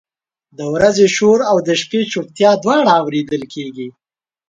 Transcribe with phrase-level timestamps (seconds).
[0.57, 3.89] د ورځې شور او د شپې چپتیا دواړه اورېدل کېږي.